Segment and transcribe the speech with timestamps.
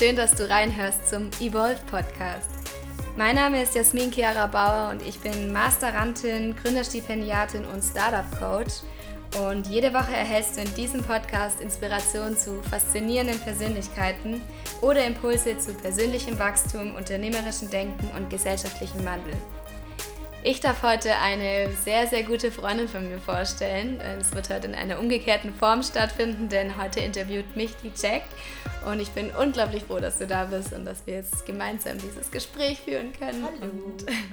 [0.00, 2.48] schön, dass du reinhörst zum Evolve Podcast.
[3.18, 8.76] Mein Name ist Jasmin Chiara Bauer und ich bin Masterantin, Gründerstipendiatin und Startup Coach.
[9.46, 14.40] Und jede Woche erhältst du in diesem Podcast Inspiration zu faszinierenden Persönlichkeiten
[14.80, 19.34] oder Impulse zu persönlichem Wachstum, unternehmerischem Denken und gesellschaftlichem Wandel.
[20.42, 24.00] Ich darf heute eine sehr, sehr gute Freundin von mir vorstellen.
[24.00, 28.22] Es wird heute in einer umgekehrten Form stattfinden, denn heute interviewt mich die Jack.
[28.86, 32.30] Und ich bin unglaublich froh, dass du da bist und dass wir jetzt gemeinsam dieses
[32.30, 33.44] Gespräch führen können.
[33.44, 33.70] Hallo.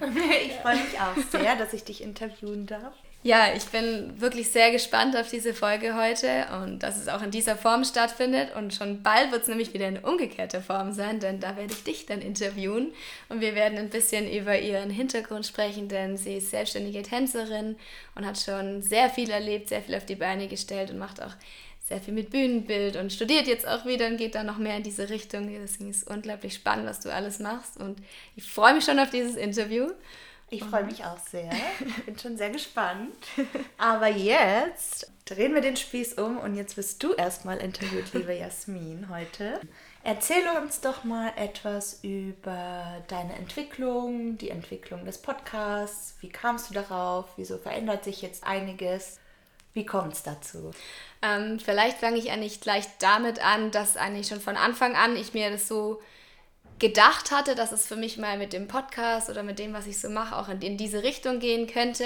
[0.47, 2.93] ich freue mich auch sehr, dass ich dich interviewen darf.
[3.23, 7.31] Ja, ich bin wirklich sehr gespannt auf diese Folge heute und dass es auch in
[7.31, 8.55] dieser Form stattfindet.
[8.55, 11.83] Und schon bald wird es nämlich wieder eine umgekehrte Form sein, denn da werde ich
[11.83, 12.93] dich dann interviewen
[13.27, 17.75] und wir werden ein bisschen über ihren Hintergrund sprechen, denn sie ist selbstständige Tänzerin
[18.15, 21.33] und hat schon sehr viel erlebt, sehr viel auf die Beine gestellt und macht auch
[21.83, 24.83] sehr viel mit Bühnenbild und studiert jetzt auch wieder und geht dann noch mehr in
[24.83, 25.49] diese Richtung.
[25.49, 27.97] Deswegen ist es unglaublich spannend, was du alles machst und
[28.35, 29.89] ich freue mich schon auf dieses Interview.
[30.49, 31.51] Ich freue mich auch sehr.
[32.05, 33.15] Bin schon sehr gespannt.
[33.77, 39.09] Aber jetzt drehen wir den Spieß um und jetzt wirst du erstmal interviewt, liebe Jasmin,
[39.09, 39.59] heute.
[40.03, 46.15] Erzähle uns doch mal etwas über deine Entwicklung, die Entwicklung des Podcasts.
[46.21, 47.25] Wie kamst du darauf?
[47.35, 49.19] Wieso verändert sich jetzt einiges?
[49.73, 50.71] Wie kommt es dazu?
[51.21, 55.33] Ähm, vielleicht fange ich eigentlich gleich damit an, dass eigentlich schon von Anfang an ich
[55.33, 56.01] mir das so
[56.79, 59.99] gedacht hatte, dass es für mich mal mit dem Podcast oder mit dem, was ich
[59.99, 62.05] so mache, auch in, in, diese Richtung gehen könnte.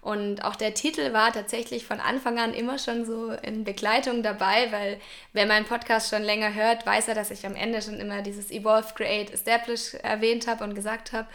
[0.00, 4.70] Und auch der Titel war tatsächlich von Anfang an immer schon so in Begleitung dabei,
[4.70, 5.00] weil
[5.32, 8.50] wer meinen Podcast schon länger hört, weiß ja, dass ich am Ende schon immer dieses
[8.50, 11.28] Evolve, Create, Establish erwähnt habe und gesagt habe.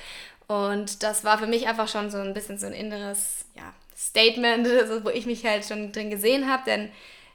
[0.47, 4.67] Und das war für mich einfach schon so ein bisschen so ein inneres ja, Statement,
[5.03, 6.91] wo ich mich halt schon drin gesehen habe, denn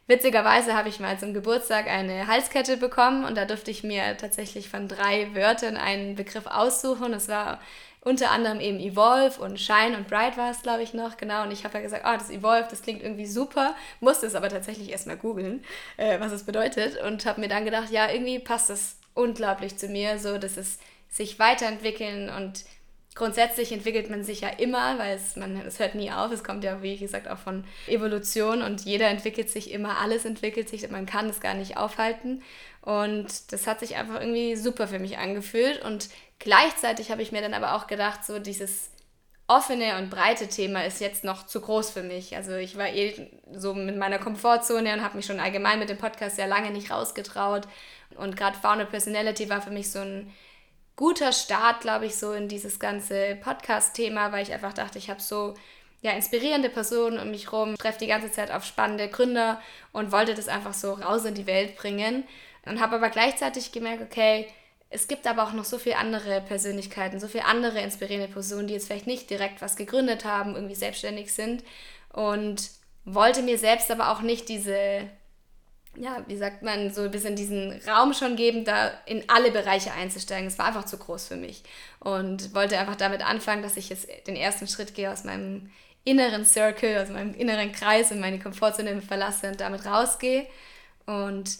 [0.08, 4.70] Witzigerweise habe ich mal zum Geburtstag eine Halskette bekommen und da durfte ich mir tatsächlich
[4.70, 7.12] von drei Wörtern einen Begriff aussuchen.
[7.12, 7.60] Es war
[8.00, 11.42] unter anderem eben Evolve und Shine und Bright war es, glaube ich, noch, genau.
[11.42, 14.48] Und ich habe ja gesagt, oh, das Evolve, das klingt irgendwie super, musste es aber
[14.48, 15.62] tatsächlich erstmal googeln,
[15.98, 19.88] äh, was es bedeutet und habe mir dann gedacht, ja, irgendwie passt das unglaublich zu
[19.88, 20.78] mir, so dass es
[21.10, 22.64] sich weiterentwickeln und
[23.18, 26.30] grundsätzlich entwickelt man sich ja immer, weil es, man, es hört nie auf.
[26.30, 30.68] Es kommt ja, wie gesagt, auch von Evolution und jeder entwickelt sich immer, alles entwickelt
[30.68, 32.42] sich, man kann es gar nicht aufhalten.
[32.80, 35.84] Und das hat sich einfach irgendwie super für mich angefühlt.
[35.84, 36.08] Und
[36.38, 38.90] gleichzeitig habe ich mir dann aber auch gedacht, so dieses
[39.48, 42.36] offene und breite Thema ist jetzt noch zu groß für mich.
[42.36, 45.98] Also ich war eh so mit meiner Komfortzone und habe mich schon allgemein mit dem
[45.98, 47.66] Podcast sehr lange nicht rausgetraut.
[48.16, 50.32] Und gerade Fauna Personality war für mich so ein
[50.98, 55.20] guter Start, glaube ich, so in dieses ganze Podcast-Thema, weil ich einfach dachte, ich habe
[55.20, 55.54] so
[56.02, 60.34] ja, inspirierende Personen um mich rum, treffe die ganze Zeit auf spannende Gründer und wollte
[60.34, 62.24] das einfach so raus in die Welt bringen.
[62.66, 64.48] Und habe aber gleichzeitig gemerkt, okay,
[64.90, 68.74] es gibt aber auch noch so viele andere Persönlichkeiten, so viele andere inspirierende Personen, die
[68.74, 71.62] jetzt vielleicht nicht direkt was gegründet haben, irgendwie selbstständig sind
[72.12, 72.70] und
[73.04, 75.08] wollte mir selbst aber auch nicht diese
[76.00, 79.92] ja, wie sagt man, so ein bisschen diesen Raum schon geben, da in alle Bereiche
[79.92, 80.46] einzusteigen.
[80.46, 81.62] Es war einfach zu groß für mich
[82.00, 85.70] und wollte einfach damit anfangen, dass ich jetzt den ersten Schritt gehe aus meinem
[86.04, 90.46] inneren Circle, aus meinem inneren Kreis und meine Komfortzone verlasse und damit rausgehe
[91.06, 91.50] und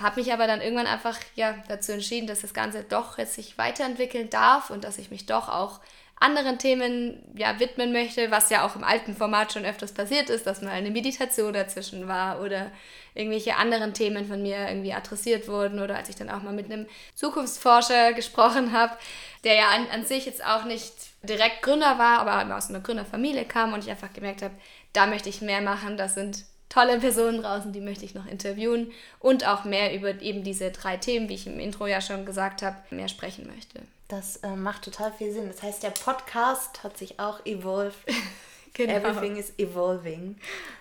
[0.00, 3.56] habe mich aber dann irgendwann einfach ja, dazu entschieden, dass das Ganze doch jetzt sich
[3.56, 5.80] weiterentwickeln darf und dass ich mich doch auch
[6.18, 10.46] anderen Themen ja, widmen möchte, was ja auch im alten Format schon öfters passiert ist,
[10.46, 12.70] dass mal eine Meditation dazwischen war oder
[13.16, 16.66] irgendwelche anderen Themen von mir irgendwie adressiert wurden oder als ich dann auch mal mit
[16.66, 18.96] einem Zukunftsforscher gesprochen habe,
[19.44, 23.44] der ja an, an sich jetzt auch nicht direkt Gründer war, aber aus einer Gründerfamilie
[23.44, 24.54] kam und ich einfach gemerkt habe,
[24.92, 28.92] da möchte ich mehr machen, das sind tolle Personen draußen, die möchte ich noch interviewen
[29.18, 32.62] und auch mehr über eben diese drei Themen, wie ich im Intro ja schon gesagt
[32.62, 33.80] habe, mehr sprechen möchte.
[34.08, 35.48] Das äh, macht total viel Sinn.
[35.48, 37.98] Das heißt, der Podcast hat sich auch evolved.
[38.72, 38.92] genau.
[38.92, 40.36] Everything is evolving.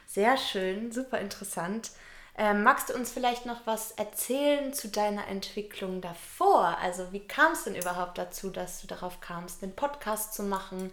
[0.06, 1.92] Sehr schön, super interessant.
[2.37, 6.77] Ähm, magst du uns vielleicht noch was erzählen zu deiner Entwicklung davor?
[6.81, 10.91] Also wie kam es denn überhaupt dazu, dass du darauf kamst, den Podcast zu machen?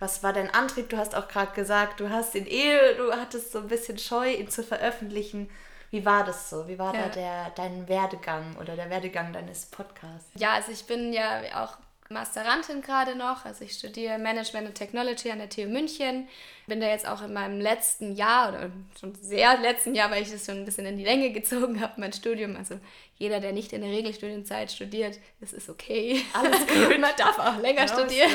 [0.00, 0.88] Was war dein Antrieb?
[0.88, 4.32] Du hast auch gerade gesagt, du hast ihn eh, du hattest so ein bisschen Scheu,
[4.32, 5.48] ihn zu veröffentlichen.
[5.90, 6.66] Wie war das so?
[6.66, 7.02] Wie war ja.
[7.02, 10.28] da der, dein Werdegang oder der Werdegang deines Podcasts?
[10.34, 11.76] Ja, also ich bin ja auch
[12.14, 13.44] Masterantin gerade noch.
[13.44, 16.28] Also ich studiere Management und Technology an der TU München.
[16.66, 20.30] Bin da jetzt auch in meinem letzten Jahr oder schon sehr letzten Jahr, weil ich
[20.30, 22.56] das schon ein bisschen in die Länge gezogen habe, mein Studium.
[22.56, 22.80] Also
[23.18, 26.24] jeder, der nicht in der Regelstudienzeit studiert, das ist okay.
[26.32, 26.98] Alles gut.
[26.98, 28.30] Man darf auch länger no studieren.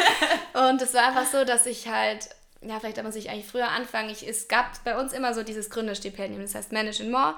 [0.70, 2.30] und es war einfach so, dass ich halt
[2.60, 4.10] ja, vielleicht muss ich eigentlich früher anfangen.
[4.10, 7.34] Ich, es gab bei uns immer so dieses Gründerstipendium, das heißt Manage and More.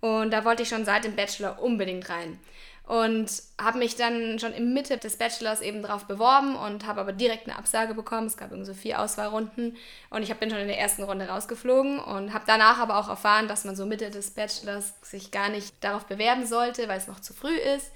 [0.00, 2.38] Und da wollte ich schon seit dem Bachelor unbedingt rein.
[2.86, 7.12] Und habe mich dann schon im Mitte des Bachelors eben darauf beworben und habe aber
[7.12, 8.26] direkt eine Absage bekommen.
[8.26, 9.76] Es gab irgendwie so vier Auswahlrunden
[10.10, 13.48] und ich bin schon in der ersten Runde rausgeflogen und habe danach aber auch erfahren,
[13.48, 17.20] dass man so Mitte des Bachelors sich gar nicht darauf bewerben sollte, weil es noch
[17.20, 17.90] zu früh ist.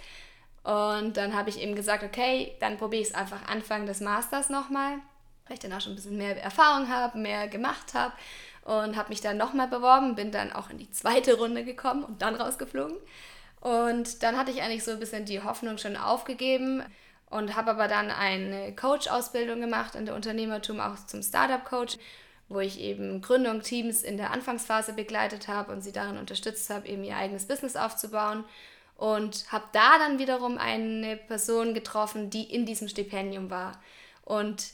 [0.64, 4.48] Und dann habe ich eben gesagt, okay, dann probiere ich es einfach Anfang des Masters
[4.48, 4.94] nochmal,
[5.46, 8.14] weil ich dann auch schon ein bisschen mehr Erfahrung habe, mehr gemacht habe
[8.64, 12.22] und habe mich dann nochmal beworben, bin dann auch in die zweite Runde gekommen und
[12.22, 12.96] dann rausgeflogen.
[13.60, 16.82] Und dann hatte ich eigentlich so ein bisschen die Hoffnung schon aufgegeben
[17.30, 21.98] und habe aber dann eine Coach-Ausbildung gemacht in der Unternehmertum, auch zum Startup-Coach,
[22.48, 26.88] wo ich eben Gründung, Teams in der Anfangsphase begleitet habe und sie darin unterstützt habe,
[26.88, 28.44] eben ihr eigenes Business aufzubauen.
[28.96, 33.80] Und habe da dann wiederum eine Person getroffen, die in diesem Stipendium war.
[34.24, 34.66] Und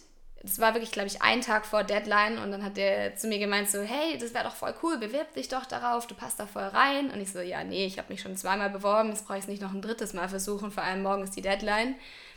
[0.45, 3.39] das war wirklich, glaube ich, ein Tag vor Deadline und dann hat der zu mir
[3.39, 6.47] gemeint so, hey, das wäre doch voll cool, bewirb dich doch darauf, du passt da
[6.47, 7.11] voll rein.
[7.11, 9.49] Und ich so, ja, nee, ich habe mich schon zweimal beworben, jetzt brauche ich es
[9.49, 11.95] nicht noch ein drittes Mal versuchen, vor allem morgen ist die Deadline.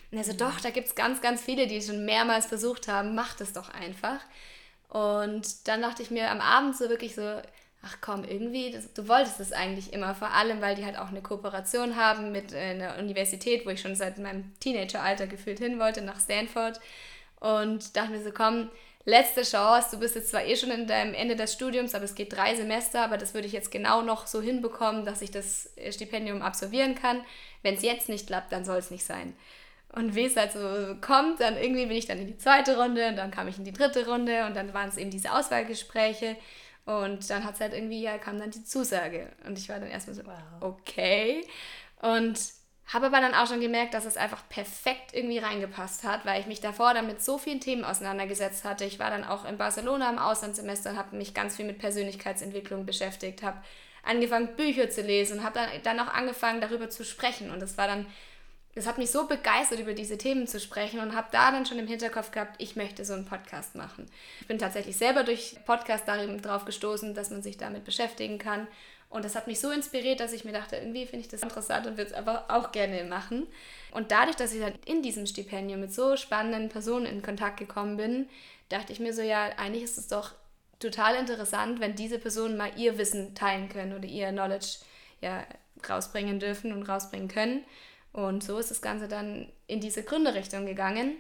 [0.10, 2.88] Und er so, doch, da gibt es ganz, ganz viele, die es schon mehrmals versucht
[2.88, 4.20] haben, mach das doch einfach.
[4.88, 7.42] Und dann dachte ich mir am Abend so wirklich so,
[7.84, 11.10] ach komm, irgendwie, das, du wolltest das eigentlich immer, vor allem, weil die halt auch
[11.10, 15.78] eine Kooperation haben mit äh, einer Universität, wo ich schon seit meinem Teenageralter gefühlt hin
[15.78, 16.80] wollte, nach Stanford
[17.40, 18.70] und dachte mir so, komm,
[19.06, 22.16] letzte Chance, du bist jetzt zwar eh schon in deinem Ende des Studiums, aber es
[22.16, 25.70] geht drei Semester, aber das würde ich jetzt genau noch so hinbekommen, dass ich das
[25.92, 27.24] Stipendium absolvieren kann.
[27.62, 29.34] Wenn es jetzt nicht klappt, dann soll es nicht sein.
[29.94, 33.08] Und wie es halt so kommt, dann irgendwie bin ich dann in die zweite Runde
[33.08, 36.36] und dann kam ich in die dritte Runde und dann waren es eben diese Auswahlgespräche
[36.86, 39.30] und dann hat es halt irgendwie, ja, kam dann die Zusage.
[39.46, 40.36] Und ich war dann erstmal so, wow.
[40.62, 41.46] okay.
[42.02, 42.40] Und
[42.88, 46.48] habe aber dann auch schon gemerkt, dass es einfach perfekt irgendwie reingepasst hat, weil ich
[46.48, 48.86] mich davor dann mit so vielen Themen auseinandergesetzt hatte.
[48.86, 52.86] Ich war dann auch in Barcelona im Auslandssemester und habe mich ganz viel mit Persönlichkeitsentwicklung
[52.86, 53.62] beschäftigt, habe
[54.04, 57.52] angefangen, Bücher zu lesen und habe dann, dann auch angefangen, darüber zu sprechen.
[57.52, 58.06] Und das war dann,
[58.74, 61.80] das hat mich so begeistert, über diese Themen zu sprechen und habe da dann schon
[61.80, 64.06] im Hinterkopf gehabt, ich möchte so einen Podcast machen.
[64.40, 68.66] Ich bin tatsächlich selber durch Podcast darauf gestoßen, dass man sich damit beschäftigen kann
[69.10, 71.88] und das hat mich so inspiriert, dass ich mir dachte, irgendwie finde ich das interessant
[71.88, 73.48] und würde es aber auch gerne machen.
[73.92, 77.96] Und dadurch, dass ich dann in diesem Stipendium mit so spannenden Personen in Kontakt gekommen
[77.96, 78.28] bin,
[78.70, 80.34] dachte ich mir so, ja, eigentlich ist es doch
[80.80, 84.80] total interessant, wenn diese Personen mal ihr Wissen teilen können oder ihr Knowledge
[85.22, 85.46] ja,
[85.90, 87.64] rausbringen dürfen und rausbringen können.
[88.12, 91.16] Und so ist das Ganze dann in diese Gründerrichtung gegangen.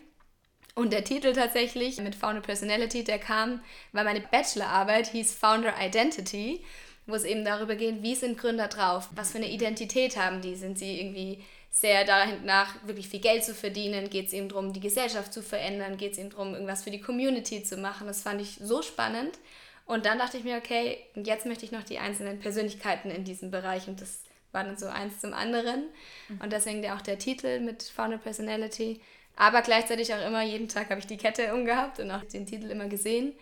[0.75, 3.61] Und der Titel tatsächlich mit Founder Personality, der kam,
[3.93, 6.63] weil meine Bachelorarbeit hieß Founder Identity
[7.07, 10.55] wo es eben darüber geht, wie sind Gründer drauf, was für eine Identität haben die,
[10.55, 14.79] sind sie irgendwie sehr danach, wirklich viel Geld zu verdienen, geht es eben darum, die
[14.79, 18.07] Gesellschaft zu verändern, geht es eben darum, irgendwas für die Community zu machen.
[18.07, 19.37] Das fand ich so spannend.
[19.85, 23.51] Und dann dachte ich mir, okay, jetzt möchte ich noch die einzelnen Persönlichkeiten in diesem
[23.51, 24.21] Bereich und das
[24.51, 25.83] war dann so eins zum anderen.
[26.29, 26.41] Mhm.
[26.41, 28.99] Und deswegen auch der Titel mit Founder Personality.
[29.35, 32.71] Aber gleichzeitig auch immer, jeden Tag habe ich die Kette umgehabt und auch den Titel
[32.71, 33.33] immer gesehen.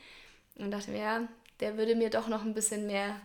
[0.58, 1.28] Und dachte mir, ja,
[1.62, 3.20] der würde mir doch noch ein bisschen mehr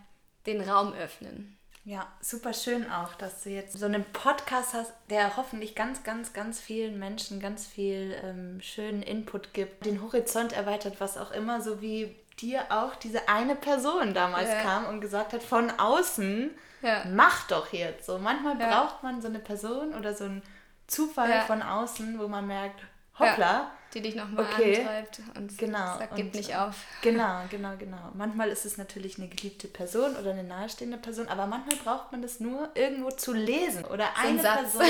[0.47, 1.57] den Raum öffnen.
[1.85, 6.33] Ja, super schön auch, dass du jetzt so einen Podcast hast, der hoffentlich ganz, ganz,
[6.35, 11.63] ganz vielen Menschen ganz viel ähm, schönen Input gibt, den Horizont erweitert, was auch immer,
[11.63, 14.61] so wie dir auch diese eine Person damals ja.
[14.63, 16.51] kam und gesagt hat, von außen,
[16.83, 17.05] ja.
[17.13, 18.19] mach doch jetzt so.
[18.19, 18.69] Manchmal ja.
[18.69, 20.43] braucht man so eine Person oder so einen
[20.87, 22.81] Zufall von außen, wo man merkt,
[23.21, 24.81] hoppla, die dich nochmal okay.
[24.81, 25.99] antreibt und genau.
[25.99, 26.75] sagt, gib nicht auf.
[27.03, 28.11] Genau, genau, genau.
[28.15, 32.23] Manchmal ist es natürlich eine geliebte Person oder eine nahestehende Person, aber manchmal braucht man
[32.23, 34.87] das nur irgendwo zu lesen oder so eine Person.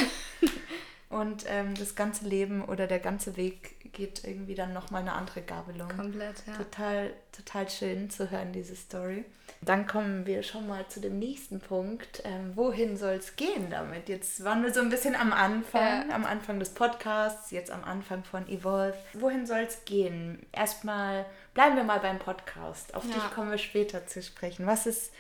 [1.11, 5.43] und ähm, das ganze Leben oder der ganze Weg geht irgendwie dann nochmal eine andere
[5.43, 5.89] Gabelung.
[5.89, 6.57] Komplett, ja.
[6.57, 9.25] Total, total schön zu hören, diese Story.
[9.63, 12.23] Dann kommen wir schon mal zu dem nächsten Punkt.
[12.25, 14.09] Ähm, wohin soll es gehen damit?
[14.09, 16.15] Jetzt waren wir so ein bisschen am Anfang, ja.
[16.15, 18.97] am Anfang des Podcasts, jetzt am Anfang von Evolve.
[19.15, 20.47] Wohin soll es gehen?
[20.53, 22.95] Erstmal bleiben wir mal beim Podcast.
[22.95, 23.15] Auf ja.
[23.15, 24.67] dich kommen wir später zu sprechen.
[24.67, 25.13] Was ist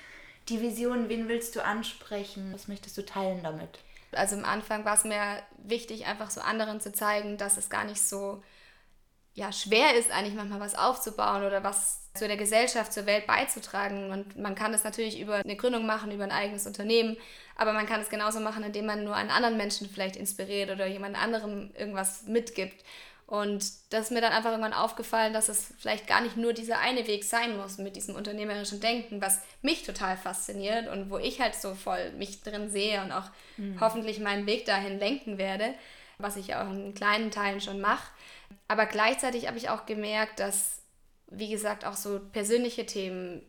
[0.48, 1.08] die Vision?
[1.08, 2.52] Wen willst du ansprechen?
[2.54, 3.80] Was möchtest du teilen damit?
[4.12, 7.84] Also am Anfang war es mir wichtig, einfach so anderen zu zeigen, dass es gar
[7.84, 8.42] nicht so
[9.34, 14.10] ja, schwer ist, eigentlich manchmal was aufzubauen oder was zu der Gesellschaft, zur Welt beizutragen.
[14.10, 17.16] Und man kann das natürlich über eine Gründung machen, über ein eigenes Unternehmen,
[17.56, 20.86] aber man kann es genauso machen, indem man nur einen anderen Menschen vielleicht inspiriert oder
[20.86, 22.84] jemand anderem irgendwas mitgibt.
[23.30, 26.80] Und das ist mir dann einfach irgendwann aufgefallen, dass es vielleicht gar nicht nur dieser
[26.80, 31.40] eine Weg sein muss mit diesem unternehmerischen Denken, was mich total fasziniert und wo ich
[31.40, 33.80] halt so voll mich drin sehe und auch mhm.
[33.80, 35.74] hoffentlich meinen Weg dahin lenken werde,
[36.22, 38.10] was ich auch in kleinen Teilen schon mache.
[38.68, 40.80] Aber gleichzeitig habe ich auch gemerkt, dass
[41.30, 43.42] wie gesagt, auch so persönliche Themen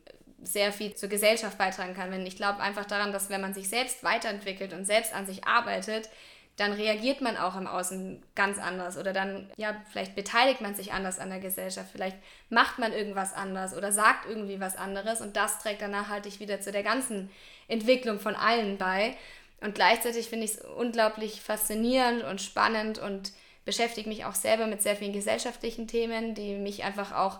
[0.44, 2.14] sehr viel zur Gesellschaft beitragen kann.
[2.26, 6.10] Ich glaube einfach daran, dass wenn man sich selbst weiterentwickelt und selbst an sich arbeitet,
[6.58, 10.92] dann reagiert man auch im Außen ganz anders oder dann, ja, vielleicht beteiligt man sich
[10.94, 12.18] anders an der Gesellschaft, vielleicht
[12.50, 16.60] macht man irgendwas anders oder sagt irgendwie was anderes und das trägt dann nachhaltig wieder
[16.60, 17.32] zu der ganzen
[17.68, 19.16] Entwicklung von allen bei.
[19.62, 23.32] Und gleichzeitig finde ich es unglaublich faszinierend und spannend und
[23.64, 27.40] beschäftige mich auch selber mit sehr vielen gesellschaftlichen Themen, die mich einfach auch,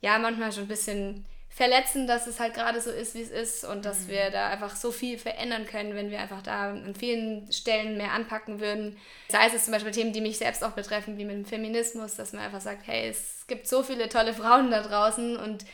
[0.00, 3.64] ja, manchmal schon ein bisschen verletzen, dass es halt gerade so ist, wie es ist
[3.64, 4.08] und dass mhm.
[4.08, 8.12] wir da einfach so viel verändern können, wenn wir einfach da an vielen Stellen mehr
[8.12, 8.96] anpacken würden.
[9.28, 12.32] Sei es zum Beispiel Themen, die mich selbst auch betreffen, wie mit dem Feminismus, dass
[12.32, 15.64] man einfach sagt, hey, es gibt so viele tolle Frauen da draußen und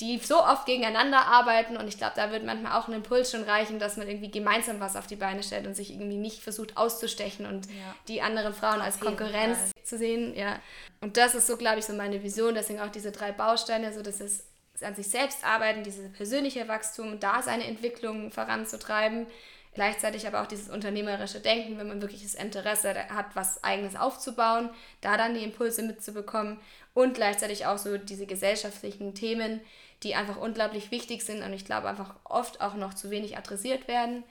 [0.00, 1.76] die so oft gegeneinander arbeiten.
[1.76, 4.78] Und ich glaube, da wird manchmal auch ein Impuls schon reichen, dass man irgendwie gemeinsam
[4.78, 7.94] was auf die Beine stellt und sich irgendwie nicht versucht auszustechen und ja.
[8.08, 10.58] die anderen Frauen als Konkurrenz zu sehen, ja.
[11.00, 14.02] Und das ist so, glaube ich, so meine Vision, deswegen auch diese drei Bausteine, so
[14.02, 14.44] dass es
[14.82, 19.26] an sich selbst arbeiten, dieses persönliche Wachstum, da seine Entwicklung voranzutreiben,
[19.74, 24.70] gleichzeitig aber auch dieses unternehmerische Denken, wenn man wirklich das Interesse hat, was eigenes aufzubauen,
[25.00, 26.58] da dann die Impulse mitzubekommen.
[26.94, 29.60] Und gleichzeitig auch so diese gesellschaftlichen Themen,
[30.02, 33.88] die einfach unglaublich wichtig sind und ich glaube einfach oft auch noch zu wenig adressiert
[33.88, 34.24] werden.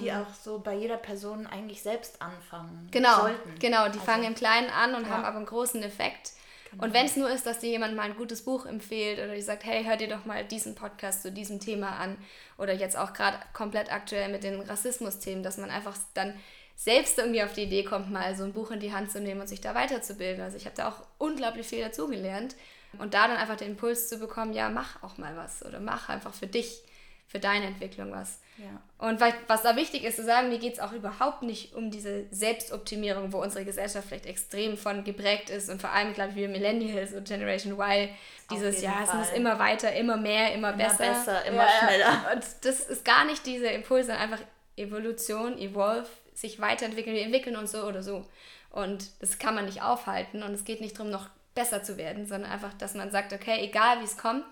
[0.00, 3.58] Die auch so bei jeder Person eigentlich selbst anfangen genau, sollten.
[3.58, 5.10] Genau, die also, fangen im Kleinen an und ja.
[5.10, 6.32] haben aber einen großen Effekt.
[6.70, 6.84] Genau.
[6.84, 9.42] Und wenn es nur ist, dass dir jemand mal ein gutes Buch empfiehlt oder die
[9.42, 12.16] sagt, hey, hör dir doch mal diesen Podcast zu diesem Thema an
[12.56, 16.34] oder jetzt auch gerade komplett aktuell mit den Rassismus-Themen, dass man einfach dann
[16.74, 19.42] selbst irgendwie auf die Idee kommt, mal so ein Buch in die Hand zu nehmen
[19.42, 20.42] und sich da weiterzubilden.
[20.42, 22.56] Also ich habe da auch unglaublich viel dazugelernt
[22.98, 26.08] und da dann einfach den Impuls zu bekommen, ja, mach auch mal was oder mach
[26.08, 26.82] einfach für dich,
[27.26, 28.40] für deine Entwicklung was.
[28.58, 28.82] Ja.
[28.98, 32.26] Und was da wichtig ist zu sagen, mir geht es auch überhaupt nicht um diese
[32.30, 36.48] Selbstoptimierung, wo unsere Gesellschaft vielleicht extrem von geprägt ist und vor allem, glaube ich, wir
[36.48, 38.10] Millennials und Generation Y,
[38.50, 41.08] dieses, ja, es muss immer weiter, immer mehr, immer, immer besser.
[41.08, 42.32] besser, immer ja, schneller.
[42.34, 44.44] Und das ist gar nicht dieser Impuls, sondern einfach
[44.76, 47.16] Evolution, Evolve, sich weiterentwickeln.
[47.16, 48.26] Wir entwickeln uns so oder so.
[48.70, 52.26] Und das kann man nicht aufhalten und es geht nicht darum, noch besser zu werden,
[52.26, 54.44] sondern einfach, dass man sagt, okay, egal wie es kommt,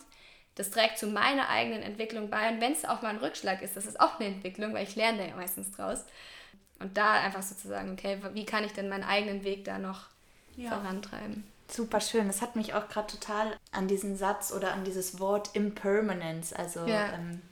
[0.54, 2.50] das trägt zu meiner eigenen Entwicklung bei.
[2.50, 4.96] Und wenn es auch mal ein Rückschlag ist, das ist auch eine Entwicklung, weil ich
[4.96, 6.04] lerne ja meistens draus.
[6.78, 10.06] Und da einfach sozusagen, okay, wie kann ich denn meinen eigenen Weg da noch
[10.56, 10.70] ja.
[10.70, 11.44] vorantreiben?
[11.68, 12.26] Super schön.
[12.26, 16.84] Das hat mich auch gerade total an diesen Satz oder an dieses Wort Impermanence, also
[16.86, 17.12] ja.
[17.12, 17.42] ähm,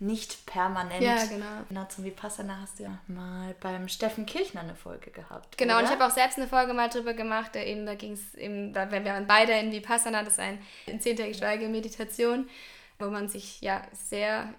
[0.00, 1.02] nicht permanent.
[1.02, 1.64] Ja, genau.
[1.68, 5.58] Genau, zum Vipassana hast du ja mal beim Steffen Kirchner eine Folge gehabt.
[5.58, 5.80] Genau, oder?
[5.80, 7.54] und ich habe auch selbst eine Folge mal drüber gemacht.
[7.54, 10.58] Da, eben, da ging es eben, da, wir waren beide in Vipassana, das ist ein
[11.00, 12.48] zehntägige Meditation,
[12.98, 14.54] wo man sich ja sehr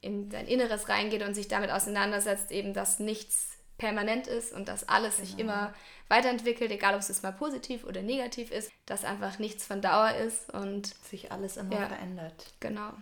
[0.00, 4.88] in sein Inneres reingeht und sich damit auseinandersetzt, eben, dass nichts permanent ist und dass
[4.88, 5.26] alles genau.
[5.26, 5.74] sich immer
[6.08, 10.12] weiterentwickelt, egal ob es jetzt mal positiv oder negativ ist, dass einfach nichts von Dauer
[10.14, 12.46] ist und sich alles immer ja, verändert.
[12.60, 12.92] Genau.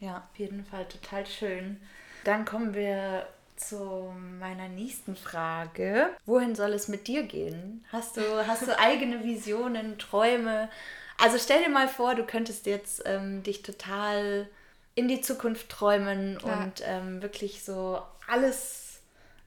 [0.00, 1.80] Ja, auf jeden Fall total schön.
[2.24, 3.26] Dann kommen wir
[3.56, 6.10] zu meiner nächsten Frage.
[6.26, 7.84] Wohin soll es mit dir gehen?
[7.90, 10.68] Hast du, hast du eigene Visionen, Träume?
[11.20, 14.48] Also stell dir mal vor, du könntest jetzt ähm, dich total
[14.94, 16.52] in die Zukunft träumen ja.
[16.52, 19.00] und ähm, wirklich so alles,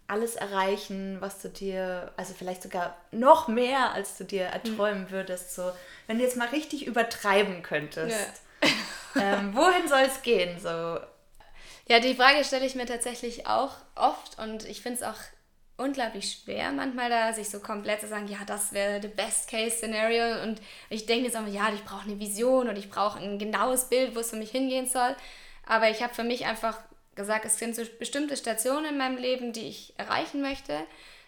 [0.07, 5.11] alles erreichen, was du dir, also vielleicht sogar noch mehr, als du dir erträumen mhm.
[5.11, 5.55] würdest.
[5.55, 5.71] So,
[6.07, 8.17] wenn du jetzt mal richtig übertreiben könntest.
[8.61, 8.69] Ja
[9.15, 10.59] ähm, wohin soll es gehen?
[10.59, 10.99] So?
[11.87, 15.19] Ja, die Frage stelle ich mir tatsächlich auch oft und ich finde es auch
[15.77, 19.77] unglaublich schwer, manchmal da sich so komplett zu sagen, ja, das wäre the best case
[19.77, 23.39] scenario und ich denke jetzt auch, ja, ich brauche eine Vision und ich brauche ein
[23.39, 25.15] genaues Bild, wo es für mich hingehen soll.
[25.65, 26.77] Aber ich habe für mich einfach
[27.15, 30.79] gesagt, es sind so bestimmte Stationen in meinem Leben, die ich erreichen möchte.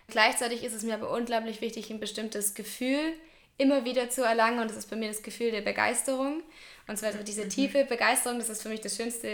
[0.07, 3.13] Gleichzeitig ist es mir aber unglaublich wichtig, ein bestimmtes Gefühl
[3.57, 6.41] immer wieder zu erlangen und das ist bei mir das Gefühl der Begeisterung.
[6.86, 7.50] Und zwar diese mhm.
[7.50, 9.29] tiefe Begeisterung, das ist für mich das schönste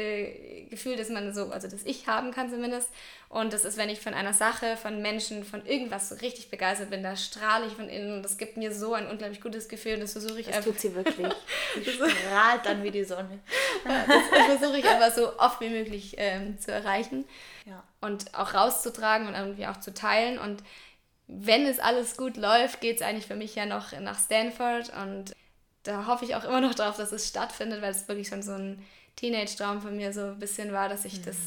[0.69, 2.89] Gefühl, das man so, also das ich haben kann zumindest.
[3.27, 6.91] Und das ist, wenn ich von einer Sache, von Menschen, von irgendwas so richtig begeistert
[6.91, 9.95] bin, da strahle ich von innen und das gibt mir so ein unglaublich gutes Gefühl
[9.95, 10.73] und das versuche ich das einfach.
[10.73, 11.27] Das tut sie wirklich.
[11.83, 13.39] Sie strahlt dann wie die Sonne.
[13.83, 17.25] das versuche ich einfach so oft wie möglich ähm, zu erreichen
[17.65, 17.83] ja.
[18.01, 20.61] und auch rauszutragen und irgendwie auch zu teilen und
[21.31, 25.31] wenn es alles gut läuft, geht es eigentlich für mich ja noch nach Stanford und
[25.83, 28.53] da hoffe ich auch immer noch drauf, dass es stattfindet, weil es wirklich schon so
[28.53, 28.83] ein
[29.15, 31.25] Teenage-Traum von mir so ein bisschen war, dass ich mhm.
[31.25, 31.38] das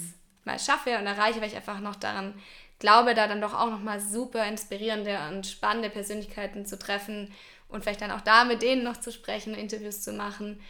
[0.45, 2.35] mal schaffe und erreiche, weil ich einfach noch daran
[2.79, 7.33] glaube, da dann doch auch nochmal super inspirierende und spannende Persönlichkeiten zu treffen
[7.69, 10.61] und vielleicht dann auch da mit denen noch zu sprechen, Interviews zu machen.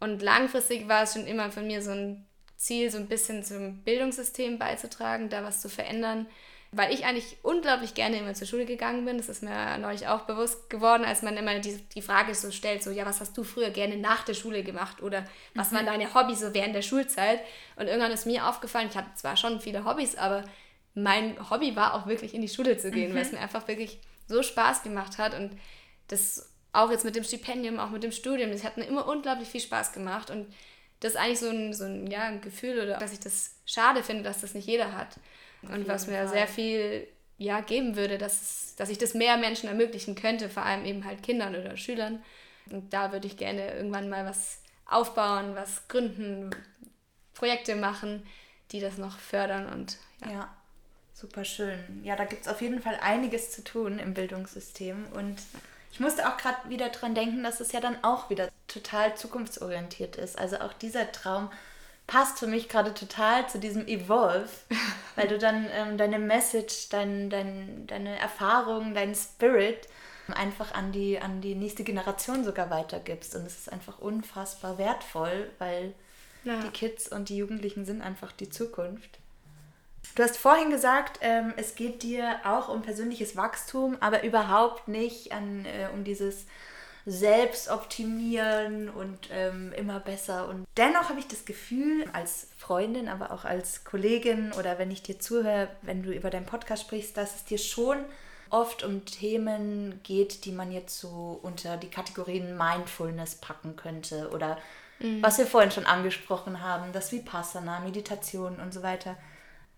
[0.00, 3.82] Und langfristig war es schon immer von mir so ein Ziel, so ein bisschen zum
[3.84, 6.26] Bildungssystem beizutragen, da was zu verändern
[6.70, 9.16] weil ich eigentlich unglaublich gerne immer zur Schule gegangen bin.
[9.16, 12.82] Das ist mir neulich auch bewusst geworden, als man immer die, die Frage so stellt,
[12.82, 15.76] so, ja, was hast du früher gerne nach der Schule gemacht oder was mhm.
[15.76, 17.40] waren deine Hobbys so während der Schulzeit?
[17.76, 20.44] Und irgendwann ist mir aufgefallen, ich hatte zwar schon viele Hobbys, aber
[20.94, 23.14] mein Hobby war auch wirklich in die Schule zu gehen, mhm.
[23.14, 25.52] weil es mir einfach wirklich so Spaß gemacht hat und
[26.08, 29.48] das auch jetzt mit dem Stipendium, auch mit dem Studium, das hat mir immer unglaublich
[29.48, 30.46] viel Spaß gemacht und
[31.00, 34.02] das ist eigentlich so ein, so ein, ja, ein Gefühl, oder dass ich das schade
[34.02, 35.16] finde, dass das nicht jeder hat.
[35.62, 36.28] Und was mir Fall.
[36.28, 40.84] sehr viel ja, geben würde, dass, dass ich das mehr Menschen ermöglichen könnte, vor allem
[40.84, 42.22] eben halt Kindern oder Schülern.
[42.70, 46.50] Und da würde ich gerne irgendwann mal was aufbauen, was gründen,
[47.34, 48.26] Projekte machen,
[48.72, 50.32] die das noch fördern und ja.
[50.32, 50.56] ja
[51.14, 51.78] super schön.
[52.04, 55.36] Ja, da gibt es auf jeden Fall einiges zu tun im Bildungssystem und
[55.90, 60.16] ich musste auch gerade wieder dran denken, dass es ja dann auch wieder total zukunftsorientiert
[60.16, 60.38] ist.
[60.38, 61.50] Also auch dieser Traum
[62.08, 64.48] passt für mich gerade total zu diesem Evolve,
[65.14, 69.86] weil du dann ähm, deine Message, dein, dein, deine Erfahrung, dein Spirit
[70.34, 73.36] einfach an die, an die nächste Generation sogar weitergibst.
[73.36, 75.94] Und es ist einfach unfassbar wertvoll, weil
[76.44, 76.60] ja.
[76.60, 79.18] die Kids und die Jugendlichen sind einfach die Zukunft.
[80.14, 85.32] Du hast vorhin gesagt, ähm, es geht dir auch um persönliches Wachstum, aber überhaupt nicht
[85.32, 86.46] an, äh, um dieses
[87.10, 90.48] Selbstoptimieren und ähm, immer besser.
[90.48, 95.02] Und dennoch habe ich das Gefühl, als Freundin, aber auch als Kollegin oder wenn ich
[95.02, 97.96] dir zuhöre, wenn du über deinen Podcast sprichst, dass es dir schon
[98.50, 104.58] oft um Themen geht, die man jetzt so unter die Kategorien Mindfulness packen könnte oder
[104.98, 105.22] mhm.
[105.22, 109.16] was wir vorhin schon angesprochen haben, das Vipassana, Meditation und so weiter.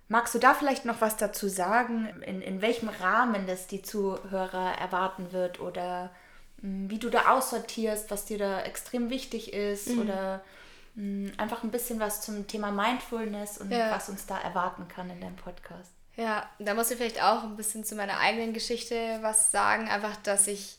[0.08, 4.72] Magst du da vielleicht noch was dazu sagen, in, in welchem Rahmen das die Zuhörer
[4.80, 6.10] erwarten wird oder
[6.62, 10.00] wie du da aussortierst, was dir da extrem wichtig ist mhm.
[10.00, 10.44] oder
[10.94, 13.90] mh, einfach ein bisschen was zum Thema Mindfulness und ja.
[13.90, 15.92] was uns da erwarten kann in deinem Podcast?
[16.16, 19.88] Ja, da muss ich vielleicht auch ein bisschen zu meiner eigenen Geschichte was sagen.
[19.88, 20.76] Einfach, dass ich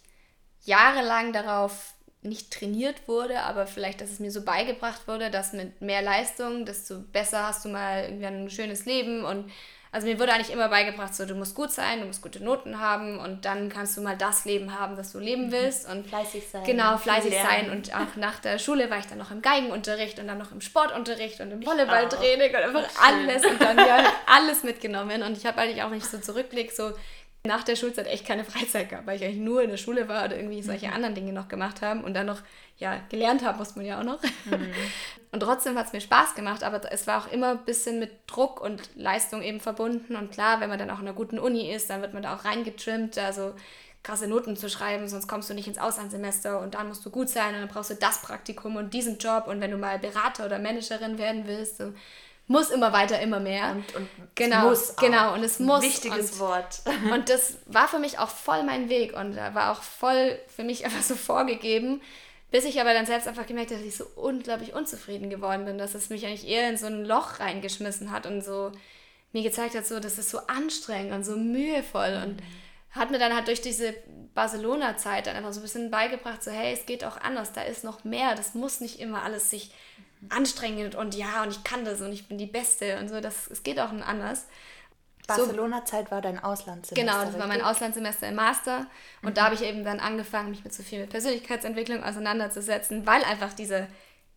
[0.63, 5.81] jahrelang darauf nicht trainiert wurde, aber vielleicht, dass es mir so beigebracht wurde, dass mit
[5.81, 9.51] mehr Leistung, desto besser hast du mal irgendwie ein schönes Leben und
[9.93, 12.79] also mir wurde eigentlich immer beigebracht, so du musst gut sein, du musst gute Noten
[12.79, 15.51] haben und dann kannst du mal das Leben haben, das du leben mhm.
[15.51, 16.63] willst und fleißig sein.
[16.63, 20.27] Genau, fleißig sein und auch nach der Schule war ich dann noch im Geigenunterricht und
[20.27, 25.23] dann noch im Sportunterricht und im Volleyballtraining und einfach alles und dann ja alles mitgenommen
[25.23, 26.93] und ich habe eigentlich auch nicht so zurückblick so
[27.43, 30.25] nach der Schulzeit echt keine Freizeit gehabt, weil ich eigentlich nur in der Schule war
[30.25, 30.93] oder irgendwie solche mhm.
[30.93, 32.41] anderen Dinge noch gemacht haben und dann noch,
[32.77, 34.21] ja, gelernt haben muss man ja auch noch.
[34.45, 34.71] Mhm.
[35.33, 38.11] Und trotzdem hat es mir Spaß gemacht, aber es war auch immer ein bisschen mit
[38.27, 40.17] Druck und Leistung eben verbunden.
[40.17, 42.35] Und klar, wenn man dann auch in einer guten Uni ist, dann wird man da
[42.35, 43.53] auch reingetrimmt, also
[44.03, 47.29] krasse Noten zu schreiben, sonst kommst du nicht ins Auslandssemester und dann musst du gut
[47.29, 50.45] sein und dann brauchst du das Praktikum und diesen Job und wenn du mal Berater
[50.45, 51.93] oder Managerin werden willst, so,
[52.51, 53.71] muss immer weiter, immer mehr.
[53.71, 55.01] Und, und genau, muss auch.
[55.01, 55.81] genau und es muss.
[55.81, 56.81] Wichtiges und, Wort.
[57.11, 60.83] Und das war für mich auch voll mein Weg und war auch voll für mich
[60.85, 62.01] einfach so vorgegeben,
[62.51, 65.77] bis ich aber dann selbst einfach gemerkt habe, dass ich so unglaublich unzufrieden geworden bin,
[65.77, 68.71] dass es mich eigentlich eher in so ein Loch reingeschmissen hat und so
[69.31, 72.99] mir gezeigt hat, so, das ist so anstrengend und so mühevoll und mhm.
[72.99, 73.93] hat mir dann halt durch diese
[74.33, 77.85] Barcelona-Zeit dann einfach so ein bisschen beigebracht, so hey, es geht auch anders, da ist
[77.85, 79.71] noch mehr, das muss nicht immer alles sich
[80.29, 83.21] anstrengend und ja, und ich kann das und ich bin die Beste und so.
[83.21, 84.47] Das, es geht auch anders.
[85.27, 86.95] Barcelona-Zeit war dein Auslandssemester.
[86.95, 87.39] Genau, das richtig?
[87.39, 88.87] war mein Auslandssemester im Master.
[89.21, 89.33] Und mhm.
[89.35, 93.53] da habe ich eben dann angefangen, mich mit so viel mit Persönlichkeitsentwicklung auseinanderzusetzen, weil einfach
[93.53, 93.87] dieser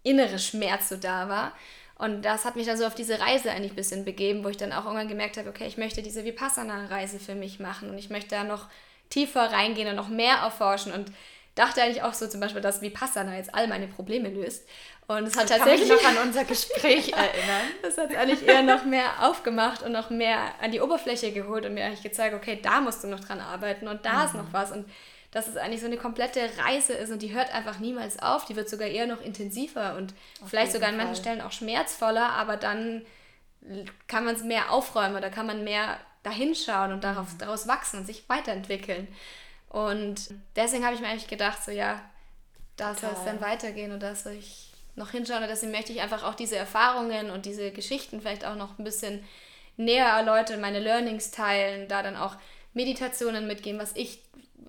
[0.03, 1.53] innere Schmerz so da war.
[1.97, 4.57] Und das hat mich dann so auf diese Reise eigentlich ein bisschen begeben, wo ich
[4.57, 8.11] dann auch irgendwann gemerkt habe, okay, ich möchte diese Vipassana-Reise für mich machen und ich
[8.11, 8.69] möchte da noch
[9.11, 11.13] tiefer reingehen und noch mehr erforschen und
[11.55, 14.67] dachte eigentlich auch so zum Beispiel, dass Vipassana jetzt all meine Probleme löst.
[15.07, 17.63] Und es hat ich tatsächlich noch an unser Gespräch erinnern.
[17.83, 21.75] Das hat eigentlich eher noch mehr aufgemacht und noch mehr an die Oberfläche geholt und
[21.75, 24.25] mir eigentlich gezeigt, okay, da musst du noch dran arbeiten und da mhm.
[24.27, 24.87] ist noch was und
[25.31, 28.45] dass es eigentlich so eine komplette Reise ist und die hört einfach niemals auf.
[28.45, 32.31] Die wird sogar eher noch intensiver und auf vielleicht sogar an manchen Stellen auch schmerzvoller,
[32.31, 33.05] aber dann
[34.07, 37.39] kann man es mehr aufräumen oder kann man mehr dahinschauen und darauf, mhm.
[37.39, 39.09] daraus wachsen und sich weiterentwickeln.
[39.75, 42.01] Und deswegen habe ich mir eigentlich gedacht, so ja,
[42.77, 45.43] da soll es dann weitergehen und da soll ich noch hinschauen.
[45.43, 48.85] Und deswegen möchte ich einfach auch diese Erfahrungen und diese Geschichten vielleicht auch noch ein
[48.85, 49.25] bisschen
[49.77, 52.37] näher erläutern, meine Learnings teilen, da dann auch
[52.73, 54.21] Meditationen mitgeben, was ich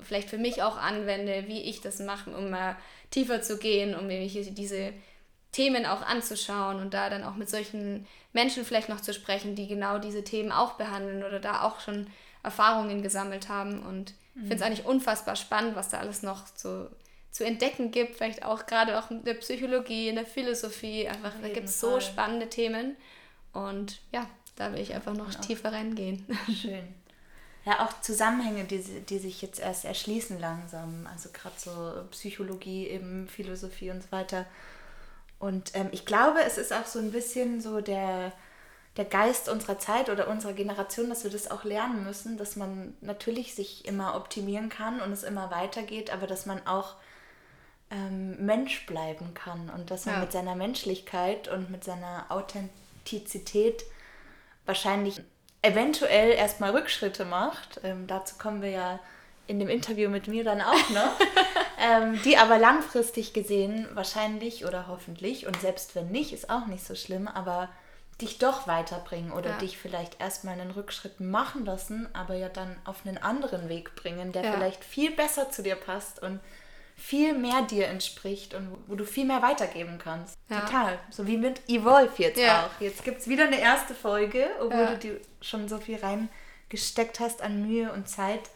[0.02, 2.76] vielleicht für mich auch anwende, wie ich das mache, um mal
[3.12, 4.92] tiefer zu gehen, um mir diese
[5.52, 9.68] Themen auch anzuschauen und da dann auch mit solchen Menschen vielleicht noch zu sprechen, die
[9.68, 12.08] genau diese Themen auch behandeln oder da auch schon
[12.42, 13.84] Erfahrungen gesammelt haben.
[13.84, 16.90] Und ich finde es eigentlich unfassbar spannend, was da alles noch so
[17.32, 21.50] zu entdecken gibt, vielleicht auch gerade auch in der Psychologie, in der Philosophie, einfach da
[21.50, 22.96] gibt es so spannende Themen
[23.52, 25.40] und ja, da will ich einfach noch ja.
[25.40, 26.26] tiefer reingehen.
[26.62, 26.88] Schön.
[27.66, 33.28] Ja, auch Zusammenhänge, die, die sich jetzt erst erschließen langsam, also gerade so Psychologie, eben
[33.28, 34.46] Philosophie und so weiter.
[35.40, 38.32] Und ähm, ich glaube, es ist auch so ein bisschen so der,
[38.98, 42.96] der Geist unserer Zeit oder unserer Generation, dass wir das auch lernen müssen, dass man
[43.02, 46.96] natürlich sich immer optimieren kann und es immer weitergeht, aber dass man auch
[47.92, 50.22] ähm, Mensch bleiben kann und dass man ja.
[50.22, 53.84] mit seiner Menschlichkeit und mit seiner Authentizität
[54.66, 55.22] wahrscheinlich
[55.62, 57.82] eventuell erstmal Rückschritte macht.
[57.84, 59.00] Ähm, dazu kommen wir ja
[59.48, 61.20] in dem Interview mit mir dann auch noch,
[61.80, 66.86] ähm, die aber langfristig gesehen wahrscheinlich oder hoffentlich und selbst wenn nicht, ist auch nicht
[66.86, 67.70] so schlimm, aber
[68.22, 69.58] dich doch weiterbringen oder ja.
[69.58, 74.32] dich vielleicht erstmal einen Rückschritt machen lassen, aber ja dann auf einen anderen Weg bringen,
[74.32, 74.54] der ja.
[74.54, 76.40] vielleicht viel besser zu dir passt und
[76.96, 80.38] viel mehr dir entspricht und wo du viel mehr weitergeben kannst.
[80.50, 80.62] Ja.
[80.62, 81.00] Total.
[81.10, 82.70] So wie mit Evolve jetzt auch.
[82.80, 87.42] Jetzt gibt es wieder eine erste Folge, obwohl du dir schon so viel reingesteckt hast
[87.42, 88.50] an Mühe und Zeit.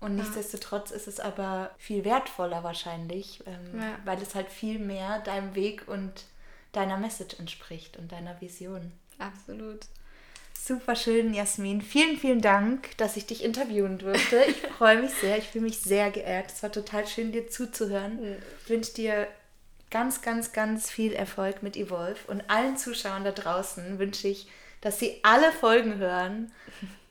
[0.00, 5.54] Und nichtsdestotrotz ist es aber viel wertvoller wahrscheinlich, ähm, weil es halt viel mehr deinem
[5.54, 6.24] Weg und
[6.72, 8.92] deiner Message entspricht und deiner Vision.
[9.18, 9.80] Absolut.
[10.64, 11.82] Super schön, Jasmin.
[11.82, 14.44] Vielen, vielen Dank, dass ich dich interviewen durfte.
[14.46, 15.38] Ich freue mich sehr.
[15.38, 16.52] Ich fühle mich sehr geehrt.
[16.52, 18.36] Es war total schön, dir zuzuhören.
[18.62, 19.26] Ich wünsche dir
[19.90, 22.20] ganz, ganz, ganz viel Erfolg mit Evolve.
[22.28, 24.48] Und allen Zuschauern da draußen wünsche ich,
[24.80, 26.52] dass sie alle Folgen hören,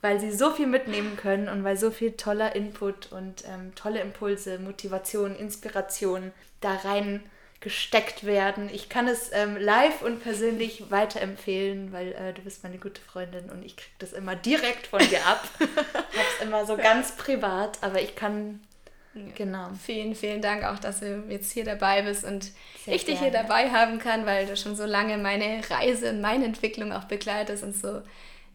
[0.02, 4.02] weil sie so viel mitnehmen können und weil so viel toller Input und ähm, tolle
[4.02, 7.22] Impulse, Motivation, Inspiration da rein
[7.62, 8.70] gesteckt werden.
[8.74, 13.50] Ich kann es ähm, live und persönlich weiterempfehlen, weil äh, du bist meine gute Freundin
[13.50, 15.48] und ich kriege das immer direkt von dir ab.
[15.60, 18.60] ich habe es immer so ganz privat, aber ich kann
[19.14, 19.24] ja.
[19.36, 19.70] Genau.
[19.84, 22.50] Vielen, vielen Dank auch, dass du jetzt hier dabei bist und
[22.86, 26.22] Sehr ich dich hier dabei haben kann, weil du schon so lange meine Reise und
[26.22, 28.02] meine Entwicklung auch begleitest und so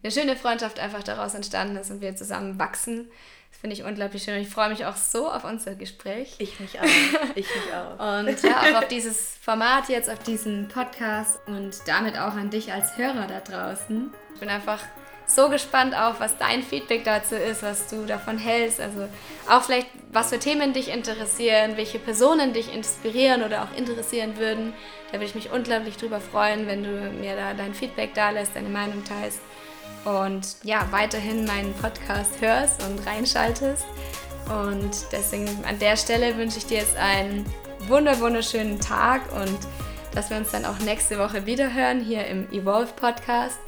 [0.03, 3.07] eine schöne Freundschaft einfach daraus entstanden ist und wir zusammen wachsen.
[3.51, 6.35] Das finde ich unglaublich schön und ich freue mich auch so auf unser Gespräch.
[6.37, 6.85] Ich mich auch.
[7.35, 8.19] Ich mich auch.
[8.19, 12.71] und ja, auch auf dieses Format jetzt, auf diesen Podcast und damit auch an dich
[12.71, 14.13] als Hörer da draußen.
[14.35, 14.79] Ich bin einfach
[15.25, 18.79] so gespannt auch, was dein Feedback dazu ist, was du davon hältst.
[18.79, 19.07] Also
[19.49, 24.73] auch vielleicht, was für Themen dich interessieren, welche Personen dich inspirieren oder auch interessieren würden.
[25.07, 28.55] Da würde ich mich unglaublich drüber freuen, wenn du mir da dein Feedback da lässt,
[28.55, 29.39] deine Meinung teilst
[30.05, 33.85] und ja, weiterhin meinen Podcast hörst und reinschaltest.
[34.49, 37.45] Und deswegen an der Stelle wünsche ich dir jetzt einen
[37.87, 39.57] wunder wunderschönen Tag und
[40.13, 43.59] dass wir uns dann auch nächste Woche wieder hören hier im Evolve Podcast.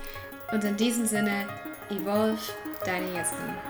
[0.52, 1.48] Und in diesem Sinne,
[1.90, 2.40] Evolve,
[2.86, 3.69] deine Jasmin.